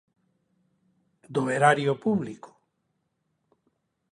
[1.33, 2.49] Do erario público.